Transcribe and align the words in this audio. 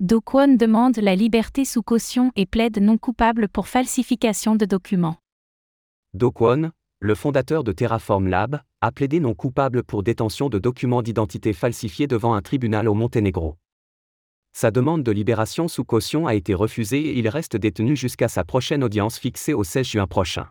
Do 0.00 0.22
Kwon 0.22 0.56
demande 0.56 0.96
la 0.96 1.14
liberté 1.14 1.66
sous 1.66 1.82
caution 1.82 2.32
et 2.34 2.46
plaide 2.46 2.78
non 2.78 2.96
coupable 2.96 3.48
pour 3.50 3.68
falsification 3.68 4.56
de 4.56 4.64
documents. 4.64 5.18
Do 6.14 6.30
Kwon, 6.30 6.70
le 7.00 7.14
fondateur 7.14 7.64
de 7.64 7.72
Terraform 7.72 8.26
Lab, 8.26 8.62
a 8.80 8.92
plaidé 8.92 9.20
non 9.20 9.34
coupable 9.34 9.82
pour 9.82 10.02
détention 10.02 10.48
de 10.48 10.58
documents 10.58 11.02
d'identité 11.02 11.52
falsifiés 11.52 12.06
devant 12.06 12.32
un 12.32 12.40
tribunal 12.40 12.88
au 12.88 12.94
Monténégro. 12.94 13.58
Sa 14.54 14.70
demande 14.70 15.02
de 15.02 15.12
libération 15.12 15.68
sous 15.68 15.84
caution 15.84 16.26
a 16.26 16.34
été 16.34 16.54
refusée 16.54 17.00
et 17.00 17.18
il 17.18 17.28
reste 17.28 17.58
détenu 17.58 17.94
jusqu'à 17.94 18.28
sa 18.28 18.42
prochaine 18.42 18.82
audience 18.82 19.18
fixée 19.18 19.52
au 19.52 19.64
16 19.64 19.86
juin 19.86 20.06
prochain. 20.06 20.48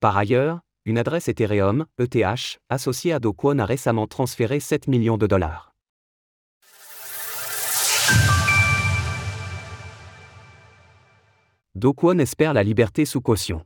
Par 0.00 0.18
ailleurs, 0.18 0.60
une 0.84 0.98
adresse 0.98 1.28
Ethereum, 1.28 1.86
ETH, 1.98 2.60
associée 2.68 3.14
à 3.14 3.18
Do 3.18 3.32
Kwon 3.32 3.60
a 3.60 3.64
récemment 3.64 4.06
transféré 4.06 4.60
7 4.60 4.88
millions 4.88 5.16
de 5.16 5.26
dollars. 5.26 5.71
Do 11.82 11.92
Kwon 11.92 12.20
espère 12.20 12.52
la 12.54 12.62
liberté 12.62 13.04
sous 13.04 13.20
caution. 13.20 13.62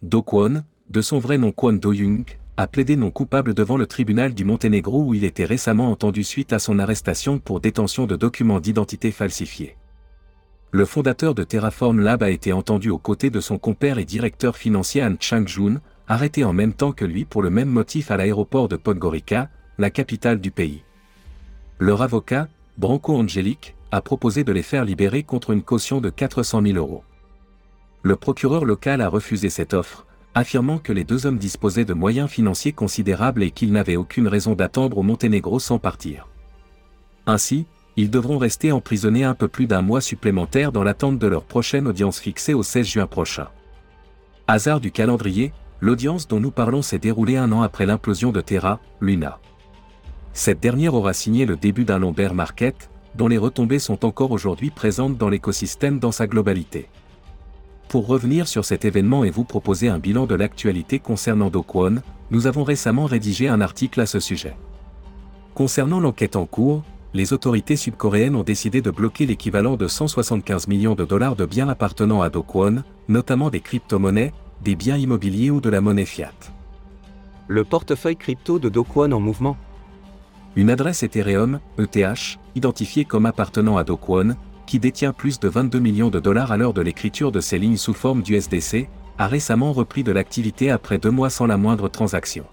Do 0.00 0.22
Kwon, 0.22 0.62
de 0.88 1.00
son 1.00 1.18
vrai 1.18 1.38
nom 1.38 1.50
Kwon 1.50 1.72
Do-young, 1.72 2.24
a 2.56 2.68
plaidé 2.68 2.94
non 2.94 3.10
coupable 3.10 3.52
devant 3.52 3.76
le 3.76 3.88
tribunal 3.88 4.32
du 4.32 4.44
Monténégro 4.44 5.02
où 5.02 5.12
il 5.12 5.24
était 5.24 5.44
récemment 5.44 5.90
entendu 5.90 6.22
suite 6.22 6.52
à 6.52 6.60
son 6.60 6.78
arrestation 6.78 7.40
pour 7.40 7.58
détention 7.58 8.06
de 8.06 8.14
documents 8.14 8.60
d'identité 8.60 9.10
falsifiés. 9.10 9.76
Le 10.70 10.84
fondateur 10.84 11.34
de 11.34 11.42
Terraform 11.42 11.98
Lab 11.98 12.22
a 12.22 12.30
été 12.30 12.52
entendu 12.52 12.90
aux 12.90 12.98
côtés 12.98 13.30
de 13.30 13.40
son 13.40 13.58
compère 13.58 13.98
et 13.98 14.04
directeur 14.04 14.56
financier 14.56 15.02
Han 15.02 15.16
Chang-jun, 15.18 15.80
arrêté 16.06 16.44
en 16.44 16.52
même 16.52 16.74
temps 16.74 16.92
que 16.92 17.04
lui 17.04 17.24
pour 17.24 17.42
le 17.42 17.50
même 17.50 17.70
motif 17.70 18.12
à 18.12 18.16
l'aéroport 18.16 18.68
de 18.68 18.76
Podgorica, 18.76 19.50
la 19.78 19.90
capitale 19.90 20.40
du 20.40 20.52
pays. 20.52 20.84
Leur 21.80 22.02
avocat, 22.02 22.46
Branco 22.78 23.16
Angelique, 23.16 23.74
a 23.90 24.00
proposé 24.00 24.44
de 24.44 24.52
les 24.52 24.62
faire 24.62 24.84
libérer 24.84 25.24
contre 25.24 25.50
une 25.50 25.62
caution 25.62 26.00
de 26.00 26.08
400 26.08 26.62
000 26.62 26.78
euros. 26.78 27.02
Le 28.06 28.14
procureur 28.14 28.64
local 28.64 29.00
a 29.00 29.08
refusé 29.08 29.50
cette 29.50 29.74
offre, 29.74 30.06
affirmant 30.32 30.78
que 30.78 30.92
les 30.92 31.02
deux 31.02 31.26
hommes 31.26 31.38
disposaient 31.38 31.84
de 31.84 31.92
moyens 31.92 32.30
financiers 32.30 32.70
considérables 32.70 33.42
et 33.42 33.50
qu'ils 33.50 33.72
n'avaient 33.72 33.96
aucune 33.96 34.28
raison 34.28 34.54
d'attendre 34.54 34.98
au 34.98 35.02
Monténégro 35.02 35.58
sans 35.58 35.80
partir. 35.80 36.28
Ainsi, 37.26 37.66
ils 37.96 38.08
devront 38.08 38.38
rester 38.38 38.70
emprisonnés 38.70 39.24
un 39.24 39.34
peu 39.34 39.48
plus 39.48 39.66
d'un 39.66 39.82
mois 39.82 40.00
supplémentaire 40.00 40.70
dans 40.70 40.84
l'attente 40.84 41.18
de 41.18 41.26
leur 41.26 41.42
prochaine 41.42 41.88
audience 41.88 42.20
fixée 42.20 42.54
au 42.54 42.62
16 42.62 42.86
juin 42.86 43.06
prochain. 43.08 43.48
Hasard 44.46 44.78
du 44.78 44.92
calendrier, 44.92 45.52
l'audience 45.80 46.28
dont 46.28 46.38
nous 46.38 46.52
parlons 46.52 46.82
s'est 46.82 47.00
déroulée 47.00 47.36
un 47.36 47.50
an 47.50 47.62
après 47.62 47.86
l'implosion 47.86 48.30
de 48.30 48.40
Terra, 48.40 48.78
Luna. 49.00 49.40
Cette 50.32 50.60
dernière 50.60 50.94
aura 50.94 51.12
signé 51.12 51.44
le 51.44 51.56
début 51.56 51.84
d'un 51.84 51.98
long 51.98 52.12
bear 52.12 52.34
market, 52.34 52.88
dont 53.16 53.26
les 53.26 53.36
retombées 53.36 53.80
sont 53.80 54.04
encore 54.04 54.30
aujourd'hui 54.30 54.70
présentes 54.70 55.18
dans 55.18 55.28
l'écosystème 55.28 55.98
dans 55.98 56.12
sa 56.12 56.28
globalité. 56.28 56.88
Pour 57.88 58.08
revenir 58.08 58.48
sur 58.48 58.64
cet 58.64 58.84
événement 58.84 59.22
et 59.22 59.30
vous 59.30 59.44
proposer 59.44 59.88
un 59.88 59.98
bilan 59.98 60.26
de 60.26 60.34
l'actualité 60.34 60.98
concernant 60.98 61.50
Do 61.50 61.62
Kwon, 61.62 62.02
nous 62.32 62.48
avons 62.48 62.64
récemment 62.64 63.04
rédigé 63.04 63.48
un 63.48 63.60
article 63.60 64.00
à 64.00 64.06
ce 64.06 64.18
sujet. 64.18 64.56
Concernant 65.54 66.00
l'enquête 66.00 66.34
en 66.34 66.46
cours, 66.46 66.82
les 67.14 67.32
autorités 67.32 67.76
sud-coréennes 67.76 68.34
ont 68.34 68.42
décidé 68.42 68.82
de 68.82 68.90
bloquer 68.90 69.24
l'équivalent 69.24 69.76
de 69.76 69.86
175 69.86 70.66
millions 70.66 70.96
de 70.96 71.04
dollars 71.04 71.36
de 71.36 71.46
biens 71.46 71.68
appartenant 71.68 72.22
à 72.22 72.28
Do 72.28 72.42
Kwon, 72.42 72.82
notamment 73.08 73.50
des 73.50 73.60
crypto-monnaies, 73.60 74.32
des 74.62 74.74
biens 74.74 74.96
immobiliers 74.96 75.50
ou 75.50 75.60
de 75.60 75.70
la 75.70 75.80
monnaie 75.80 76.04
fiat. 76.04 76.34
Le 77.46 77.62
portefeuille 77.62 78.16
crypto 78.16 78.58
de 78.58 78.68
Do 78.68 78.82
Kwon 78.82 79.12
en 79.12 79.20
mouvement. 79.20 79.56
Une 80.56 80.70
adresse 80.70 81.04
Ethereum, 81.04 81.60
ETH, 81.78 82.38
identifiée 82.56 83.04
comme 83.04 83.26
appartenant 83.26 83.76
à 83.76 83.84
Do 83.84 83.96
Kwon, 83.96 84.34
qui 84.66 84.78
détient 84.78 85.12
plus 85.12 85.38
de 85.40 85.48
22 85.48 85.78
millions 85.78 86.10
de 86.10 86.20
dollars 86.20 86.52
à 86.52 86.56
l'heure 86.56 86.74
de 86.74 86.82
l'écriture 86.82 87.32
de 87.32 87.40
ces 87.40 87.58
lignes 87.58 87.76
sous 87.76 87.94
forme 87.94 88.22
d'USDC, 88.22 88.88
a 89.18 89.26
récemment 89.26 89.72
repris 89.72 90.04
de 90.04 90.12
l'activité 90.12 90.70
après 90.70 90.98
deux 90.98 91.10
mois 91.10 91.30
sans 91.30 91.46
la 91.46 91.56
moindre 91.56 91.88
transaction. 91.88 92.44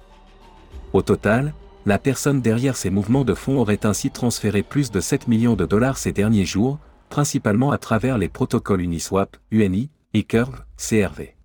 Au 0.93 1.01
total, 1.01 1.53
la 1.85 1.97
personne 1.97 2.41
derrière 2.41 2.77
ces 2.77 2.89
mouvements 2.89 3.25
de 3.25 3.33
fonds 3.33 3.59
aurait 3.59 3.85
ainsi 3.85 4.09
transféré 4.09 4.63
plus 4.63 4.91
de 4.91 4.99
7 4.99 5.27
millions 5.27 5.55
de 5.55 5.65
dollars 5.65 5.97
ces 5.97 6.13
derniers 6.13 6.45
jours, 6.45 6.79
principalement 7.09 7.71
à 7.71 7.77
travers 7.77 8.17
les 8.17 8.29
protocoles 8.29 8.81
Uniswap, 8.81 9.35
UNI, 9.51 9.89
et 10.13 10.23
Curve, 10.23 10.63
CRV. 10.77 11.35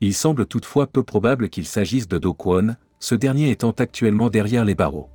Il 0.00 0.14
semble 0.14 0.46
toutefois 0.46 0.86
peu 0.86 1.02
probable 1.02 1.48
qu'il 1.48 1.66
s'agisse 1.66 2.08
de 2.08 2.18
Do 2.18 2.34
Kwon, 2.34 2.76
ce 3.00 3.14
dernier 3.14 3.50
étant 3.50 3.72
actuellement 3.72 4.30
derrière 4.30 4.64
les 4.64 4.74
barreaux. 4.74 5.08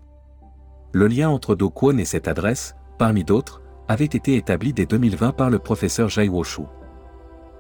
Le 0.92 1.08
lien 1.08 1.30
entre 1.30 1.56
Do 1.56 1.70
Kwon 1.70 1.98
et 1.98 2.06
cette 2.06 2.28
adresse, 2.28 2.76
parmi 2.98 3.24
d'autres, 3.24 3.62
avait 3.88 4.06
été 4.06 4.36
établi 4.36 4.74
dès 4.74 4.86
2020 4.86 5.32
par 5.32 5.50
le 5.50 5.60
professeur 5.60 6.10
Jai 6.10 6.28
Woshu. 6.28 6.64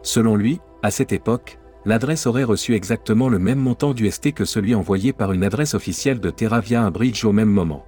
Selon 0.01 0.35
lui, 0.35 0.59
à 0.83 0.91
cette 0.91 1.13
époque, 1.13 1.59
l'adresse 1.85 2.27
aurait 2.27 2.43
reçu 2.43 2.73
exactement 2.73 3.29
le 3.29 3.39
même 3.39 3.59
montant 3.59 3.93
d'UST 3.93 4.33
que 4.33 4.45
celui 4.45 4.75
envoyé 4.75 5.13
par 5.13 5.31
une 5.31 5.43
adresse 5.43 5.73
officielle 5.73 6.19
de 6.19 6.29
Terra 6.29 6.59
via 6.59 6.83
un 6.83 6.91
bridge 6.91 7.23
au 7.25 7.31
même 7.31 7.49
moment. 7.49 7.85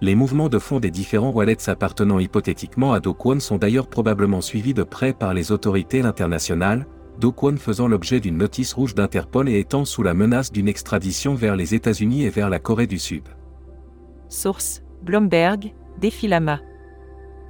Les 0.00 0.14
mouvements 0.14 0.48
de 0.48 0.58
fonds 0.58 0.80
des 0.80 0.90
différents 0.90 1.30
wallets 1.30 1.68
appartenant 1.68 2.18
hypothétiquement 2.18 2.92
à 2.92 3.00
Do 3.00 3.14
Kwon 3.14 3.40
sont 3.40 3.58
d'ailleurs 3.58 3.86
probablement 3.86 4.40
suivis 4.40 4.74
de 4.74 4.82
près 4.82 5.12
par 5.12 5.32
les 5.34 5.52
autorités 5.52 6.02
internationales, 6.02 6.86
Do 7.20 7.32
Kwon 7.32 7.56
faisant 7.56 7.88
l'objet 7.88 8.20
d'une 8.20 8.36
notice 8.36 8.72
rouge 8.72 8.94
d'Interpol 8.94 9.48
et 9.48 9.60
étant 9.60 9.84
sous 9.84 10.02
la 10.02 10.14
menace 10.14 10.50
d'une 10.50 10.68
extradition 10.68 11.34
vers 11.34 11.56
les 11.56 11.74
États-Unis 11.74 12.24
et 12.24 12.30
vers 12.30 12.50
la 12.50 12.58
Corée 12.58 12.88
du 12.88 12.98
Sud. 12.98 13.22
Source 14.28 14.82
Bloomberg, 15.02 15.72
Défilama. 16.00 16.60